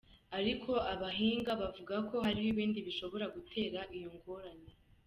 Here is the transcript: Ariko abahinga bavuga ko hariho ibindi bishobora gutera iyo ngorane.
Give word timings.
Ariko 0.39 0.71
abahinga 0.93 1.51
bavuga 1.61 1.95
ko 2.09 2.15
hariho 2.25 2.49
ibindi 2.53 2.79
bishobora 2.87 3.25
gutera 3.35 3.79
iyo 3.95 4.09
ngorane. 4.15 4.71